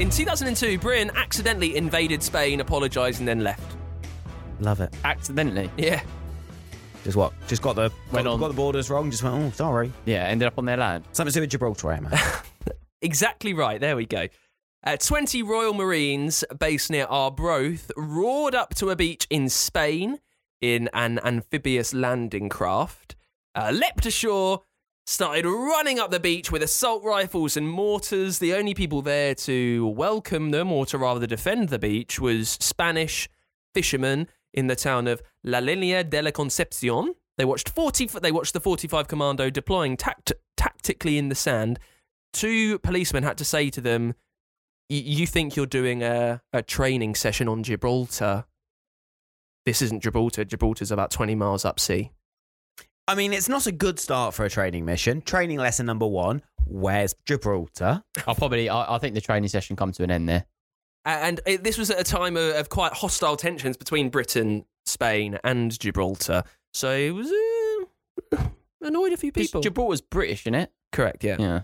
In 0.00 0.08
2002, 0.08 0.78
Britain 0.78 1.10
accidentally 1.14 1.76
invaded 1.76 2.22
Spain, 2.22 2.60
apologised, 2.60 3.18
and 3.18 3.28
then 3.28 3.44
left. 3.44 3.76
Love 4.58 4.80
it. 4.80 4.94
Accidentally. 5.04 5.70
Yeah. 5.76 6.00
Just 7.04 7.18
what? 7.18 7.34
Just 7.48 7.60
got 7.60 7.76
the 7.76 7.92
Went 8.10 8.24
got, 8.24 8.32
on. 8.32 8.40
got 8.40 8.48
the 8.48 8.54
borders 8.54 8.88
wrong. 8.88 9.10
Just 9.10 9.22
went. 9.22 9.34
Oh, 9.34 9.50
sorry. 9.50 9.92
Yeah, 10.06 10.24
ended 10.24 10.46
up 10.46 10.56
on 10.56 10.64
their 10.64 10.78
land. 10.78 11.04
Something 11.12 11.32
to 11.32 11.36
do 11.36 11.40
with 11.42 11.50
Gibraltar, 11.50 11.92
Emma. 11.92 12.18
Exactly 13.02 13.54
right. 13.54 13.80
There 13.80 13.96
we 13.96 14.04
go. 14.04 14.28
Uh, 14.84 14.98
20 14.98 15.42
Royal 15.42 15.72
Marines 15.72 16.44
based 16.58 16.90
near 16.90 17.06
Arbroath 17.06 17.90
roared 17.96 18.54
up 18.54 18.74
to 18.74 18.90
a 18.90 18.96
beach 18.96 19.26
in 19.30 19.48
Spain 19.48 20.18
in 20.60 20.90
an 20.92 21.18
amphibious 21.24 21.94
landing 21.94 22.50
craft, 22.50 23.16
uh, 23.54 23.70
leapt 23.72 24.04
ashore, 24.04 24.64
started 25.06 25.44
running 25.46 25.98
up 25.98 26.10
the 26.10 26.20
beach 26.20 26.52
with 26.52 26.62
assault 26.62 27.02
rifles 27.02 27.56
and 27.56 27.68
mortars. 27.68 28.38
The 28.38 28.54
only 28.54 28.74
people 28.74 29.02
there 29.02 29.34
to 29.36 29.86
welcome 29.88 30.50
them, 30.50 30.70
or 30.70 30.86
to 30.86 30.98
rather 30.98 31.26
defend 31.26 31.68
the 31.68 31.78
beach, 31.78 32.20
was 32.20 32.50
Spanish 32.60 33.28
fishermen 33.74 34.28
in 34.52 34.66
the 34.66 34.76
town 34.76 35.06
of 35.06 35.22
La 35.44 35.58
Linea 35.58 36.04
de 36.04 36.22
la 36.22 36.30
Concepcion. 36.30 37.14
They 37.38 37.44
watched 37.44 37.70
40. 37.70 38.06
They 38.20 38.32
watched 38.32 38.52
the 38.52 38.60
45 38.60 39.08
Commando 39.08 39.50
deploying 39.50 39.96
tact- 39.96 40.32
tactically 40.56 41.18
in 41.18 41.28
the 41.28 41.34
sand. 41.34 41.78
Two 42.32 42.78
policemen 42.80 43.22
had 43.22 43.38
to 43.38 43.44
say 43.44 43.70
to 43.70 43.80
them, 43.80 44.14
"You 44.88 45.26
think 45.26 45.56
you're 45.56 45.66
doing 45.66 46.02
a, 46.02 46.42
a 46.52 46.62
training 46.62 47.14
session 47.14 47.48
on 47.48 47.62
Gibraltar? 47.62 48.44
This 49.64 49.82
isn't 49.82 50.02
Gibraltar. 50.02 50.44
Gibraltar's 50.44 50.90
about 50.90 51.10
20 51.10 51.34
miles 51.34 51.64
up 51.64 51.80
sea." 51.80 52.12
I 53.08 53.14
mean, 53.14 53.32
it's 53.32 53.48
not 53.48 53.66
a 53.66 53.72
good 53.72 53.98
start 53.98 54.34
for 54.34 54.44
a 54.44 54.50
training 54.50 54.84
mission. 54.84 55.22
Training 55.22 55.58
lesson 55.58 55.86
number 55.86 56.06
one: 56.06 56.42
Where's 56.64 57.14
Gibraltar? 57.26 58.02
I'll 58.26 58.34
probably. 58.34 58.68
I, 58.68 58.96
I 58.96 58.98
think 58.98 59.14
the 59.14 59.20
training 59.20 59.48
session 59.48 59.76
come 59.76 59.92
to 59.92 60.04
an 60.04 60.10
end 60.10 60.28
there. 60.28 60.46
And 61.04 61.40
it, 61.46 61.64
this 61.64 61.78
was 61.78 61.90
at 61.90 61.98
a 61.98 62.04
time 62.04 62.36
of, 62.36 62.54
of 62.56 62.68
quite 62.68 62.92
hostile 62.92 63.36
tensions 63.36 63.76
between 63.76 64.10
Britain, 64.10 64.66
Spain, 64.84 65.38
and 65.42 65.78
Gibraltar. 65.78 66.44
So 66.74 66.90
it 66.92 67.10
was 67.10 67.32
uh, 68.32 68.44
annoyed 68.82 69.12
a 69.12 69.16
few 69.16 69.32
people. 69.32 69.60
Gibraltar's 69.62 70.02
British, 70.02 70.42
isn't 70.42 70.54
it? 70.54 70.72
Correct, 70.92 71.24
yeah. 71.24 71.36
Yeah. 71.38 71.60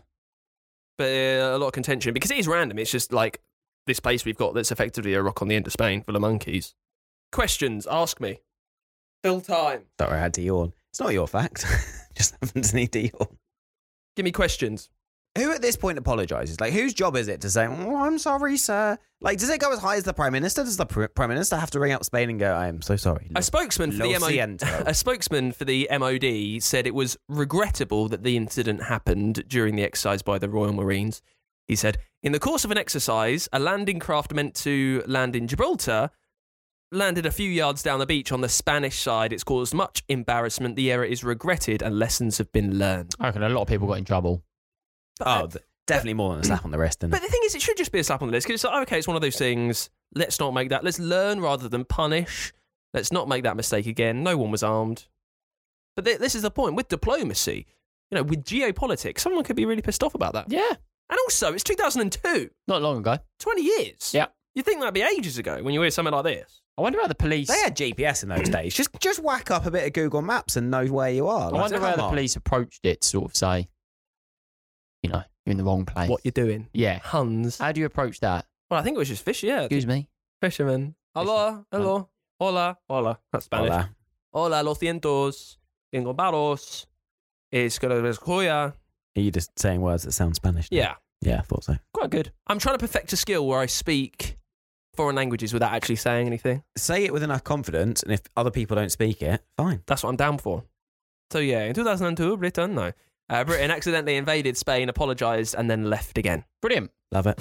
But 0.97 1.11
uh, 1.11 1.57
a 1.57 1.59
lot 1.59 1.67
of 1.67 1.73
contention 1.73 2.15
because 2.15 2.31
it 2.31 2.39
is 2.39 2.49
random. 2.49 2.79
It's 2.79 2.91
just 2.91 3.13
like 3.13 3.41
this 3.87 4.01
place 4.01 4.25
we've 4.25 4.37
got 4.37 4.55
that's 4.55 4.73
effectively 4.73 5.15
a 5.15 5.23
rock 5.23 5.43
on 5.43 5.49
the 5.49 5.55
end 5.55 5.67
of 5.67 5.73
Spain 5.73 6.03
full 6.03 6.17
of 6.17 6.23
monkeys. 6.23 6.75
Questions? 7.31 7.87
Ask 7.87 8.21
me. 8.21 8.41
Fill 9.23 9.43
time. 9.43 9.83
Sorry, 10.01 10.17
I 10.17 10.21
had 10.21 10.35
to 10.35 10.43
yawn. 10.43 10.73
It's 10.97 11.01
not 11.03 11.13
your 11.13 11.29
fact. 11.29 11.67
Just 12.15 12.35
happened 12.41 12.65
to 12.65 12.75
need 12.75 12.97
yawn. 12.97 13.29
Give 14.17 14.25
me 14.25 14.33
questions. 14.33 14.89
Who 15.37 15.53
at 15.53 15.61
this 15.61 15.77
point 15.77 15.99
apologises? 15.99 16.59
Like, 16.59 16.73
whose 16.73 16.95
job 16.95 17.17
is 17.17 17.29
it 17.29 17.43
to 17.43 17.51
say, 17.51 17.67
"Oh, 17.67 17.97
I'm 17.97 18.17
sorry, 18.17 18.57
sir"? 18.57 18.97
Like, 19.21 19.37
does 19.37 19.51
it 19.51 19.61
go 19.61 19.71
as 19.75 19.79
high 19.79 19.97
as 19.97 20.05
the 20.05 20.15
prime 20.15 20.33
minister? 20.33 20.65
Does 20.65 20.79
the 20.79 20.87
pr- 20.87 21.05
prime 21.09 21.29
minister 21.29 21.57
have 21.57 21.71
to 21.73 21.81
ring 21.81 21.93
up 21.93 22.03
Spain 22.03 22.31
and 22.31 22.41
go, 22.41 22.51
"I 22.51 22.69
am 22.69 22.81
so 22.81 22.97
sorry"? 22.97 23.31
A 23.37 23.43
spokesman 23.43 23.93
for 23.93 24.05
the 24.05 24.15
siento. 24.15 24.85
a 24.87 24.95
spokesman 24.95 25.53
for 25.53 25.67
the 25.67 25.87
MOD 25.91 26.63
said 26.63 26.87
it 26.87 26.95
was 26.95 27.19
regrettable 27.29 28.09
that 28.09 28.23
the 28.23 28.39
incident 28.39 28.85
happened 28.85 29.45
during 29.47 29.77
the 29.77 29.83
exercise 29.83 30.23
by 30.23 30.39
the 30.39 30.49
Royal 30.49 30.73
Marines. 30.73 31.21
He 31.69 31.77
said, 31.77 31.99
"In 32.23 32.33
the 32.33 32.41
course 32.41 32.65
of 32.65 32.71
an 32.71 32.79
exercise, 32.79 33.51
a 33.53 33.59
landing 33.59 33.99
craft 33.99 34.33
meant 34.33 34.55
to 34.55 35.03
land 35.07 35.37
in 35.37 35.47
Gibraltar 35.47 36.11
landed 36.93 37.27
a 37.27 37.31
few 37.31 37.51
yards 37.51 37.83
down 37.83 37.99
the 37.99 38.07
beach 38.07 38.33
on 38.33 38.41
the 38.41 38.49
Spanish 38.49 38.99
side. 39.01 39.33
It's 39.33 39.45
caused 39.45 39.75
much 39.75 40.03
embarrassment. 40.09 40.77
The 40.77 40.91
error 40.93 41.05
is 41.05 41.25
regretted, 41.25 41.83
and 41.83 41.99
lessons 41.99 42.39
have 42.39 42.51
been 42.53 42.79
learned." 42.79 43.15
I 43.21 43.27
reckon 43.27 43.43
a 43.43 43.49
lot 43.49 43.63
of 43.63 43.69
people 43.69 43.87
got 43.89 43.99
in 43.99 44.05
trouble. 44.05 44.43
oh, 45.21 45.25
uh, 45.25 45.47
th- 45.47 45.65
definitely 45.87 46.15
more 46.15 46.33
than 46.35 46.41
a 46.41 46.45
slap 46.45 46.65
on 46.65 46.71
the 46.71 46.79
wrist. 46.79 47.03
And 47.03 47.11
But 47.11 47.23
the 47.23 47.29
thing 47.29 47.41
is, 47.45 47.55
it 47.55 47.63
should 47.63 47.77
just 47.77 47.93
be 47.93 47.99
a 48.01 48.05
slap 48.05 48.23
on 48.23 48.29
the 48.29 48.33
wrist 48.33 48.47
because 48.47 48.63
it's 48.63 48.71
like, 48.71 48.83
okay, 48.83 48.99
it's 48.99 49.09
one 49.09 49.17
of 49.17 49.23
those 49.23 49.37
things. 49.37 49.89
Let's 50.15 50.39
not 50.41 50.53
make 50.53 50.69
that. 50.71 50.85
Let's 50.85 50.99
learn 50.99 51.41
rather 51.41 51.69
than 51.69 51.85
punish. 51.85 52.53
Let's 52.95 53.13
not 53.13 53.29
make 53.29 53.43
that 53.45 53.57
mistake 53.57 53.87
again. 53.87 54.23
No 54.23 54.37
one 54.37 54.51
was 54.51 54.63
armed. 54.63 55.07
But 55.97 56.05
th- 56.05 56.19
this 56.19 56.35
is 56.35 56.43
the 56.43 56.51
point 56.51 56.75
with 56.75 56.89
diplomacy. 56.89 57.67
You 58.11 58.17
know, 58.17 58.23
with 58.23 58.45
geopolitics, 58.45 59.21
someone 59.21 59.43
could 59.45 59.57
be 59.57 59.65
really 59.65 59.83
pissed 59.83 60.03
off 60.05 60.15
about 60.15 60.35
that. 60.35 60.47
Yeah. 60.49 60.75
And 61.09 61.19
also, 61.25 61.53
it's 61.53 61.65
2002, 61.65 62.51
Not 62.69 62.83
long 62.83 62.99
ago. 62.99 63.19
20 63.41 63.63
years. 63.63 64.13
Yeah. 64.15 64.27
You 64.57 64.63
think 64.63 64.81
that'd 64.81 64.95
be 64.95 65.03
ages 65.03 65.39
ago 65.39 65.63
when 65.63 65.73
you 65.75 65.83
hear 65.83 65.91
something 65.91 66.13
like 66.15 66.25
this? 66.25 66.61
I 66.79 66.83
wonder 66.83 66.99
how 67.01 67.07
the 67.07 67.15
police. 67.15 67.47
they 67.49 67.59
had 67.61 67.77
GPS 67.77 68.23
in 68.23 68.29
those 68.31 68.49
days. 68.49 68.75
Just 68.75 68.91
just 69.01 69.23
whack 69.23 69.51
up 69.51 69.67
a 69.67 69.71
bit 69.71 69.87
of 69.87 69.93
Google 69.93 70.23
Maps 70.23 70.57
and 70.57 70.71
know 70.71 70.85
where 70.87 71.11
you 71.11 71.29
are. 71.29 71.43
I 71.43 71.45
Like, 71.51 71.53
wonder 71.61 71.79
come 71.79 71.89
how 71.91 71.97
the 71.97 72.03
on. 72.03 72.11
police 72.11 72.37
approached 72.37 72.85
it. 72.85 73.03
to 73.03 73.09
Sort 73.09 73.25
of 73.27 73.37
say, 73.37 73.69
you 75.03 75.11
know, 75.11 75.23
you're 75.45 75.53
in 75.53 75.57
the 75.59 75.65
wrong 75.65 75.85
place. 75.85 76.09
What 76.09 76.23
you're 76.25 76.33
doing? 76.33 76.69
Yeah. 76.73 76.99
Huns. 76.99 77.59
How 77.59 77.71
do 77.73 77.81
you 77.81 77.87
approach 77.87 78.21
that? 78.21 78.47
Well, 78.71 78.81
I 78.81 78.83
think 78.83 78.97
it 78.97 78.99
was 78.99 79.09
just 79.09 79.25
fish. 79.25 79.43
Yeah, 79.43 79.61
Excuse 79.63 79.87
me. 79.87 80.09
fishermen. 80.41 80.95
Hello, 81.15 81.65
hello, 81.71 82.09
hola, 82.41 82.77
hola. 82.91 83.19
That's 83.33 83.45
Spanish. 83.47 83.71
Hola. 83.71 83.91
Hola, 84.33 84.63
lo 84.63 84.75
cientos, 84.75 85.57
engomaros, 85.95 86.87
es 87.53 87.79
que 87.79 87.89
les 87.89 88.19
joya. 88.19 88.75
Are 89.17 89.21
you 89.21 89.31
just 89.31 89.59
saying 89.59 89.81
words 89.81 90.03
that 90.05 90.13
sound 90.13 90.35
Spanish? 90.37 90.71
now? 90.71 90.77
Yeah, 90.77 90.95
Yeah, 91.23 91.39
I 91.39 91.43
thought 91.43 91.65
so. 91.65 91.77
quite 91.95 92.11
good. 92.11 92.33
I'm 92.49 92.59
trying 92.59 92.75
to 92.75 92.79
perfect 92.79 93.13
a 93.15 93.17
skill 93.17 93.47
where 93.47 93.61
I 93.61 93.67
speak 93.67 94.37
foreign 94.97 95.15
languages 95.15 95.53
without 95.53 95.73
actually 95.73 95.97
saying 95.97 96.27
anything. 96.27 96.63
Say 96.77 97.05
it 97.05 97.13
with 97.13 97.23
enough 97.23 97.45
confidence, 97.45 98.03
and 98.03 98.13
if 98.13 98.23
other 98.37 98.51
people 98.51 98.75
don't 98.75 98.91
speak 98.91 99.23
it, 99.23 99.43
fine. 99.57 99.83
That's 99.87 100.03
what 100.03 100.11
I'm 100.11 100.17
down 100.17 100.39
for. 100.39 100.65
So 101.31 101.39
yeah, 101.39 101.65
in 101.65 101.75
2002, 101.75 102.37
Britain, 102.37 102.75
no. 102.75 102.93
Uh, 103.29 103.45
Britain 103.45 103.71
accidentally 103.71 104.17
invaded 104.17 104.57
Spain, 104.57 104.89
apologised, 104.89 105.55
and 105.57 105.71
then 105.71 105.91
left 105.91 106.17
again. 106.17 106.45
Brilliant. 106.63 106.91
Love 107.13 107.27
it. 107.27 107.39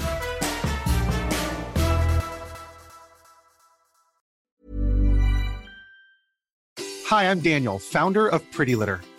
Hi, 7.07 7.29
I'm 7.29 7.39
Daniel, 7.39 7.77
founder 7.77 8.27
of 8.27 8.41
Pretty 8.51 8.75
Litter. 8.75 8.99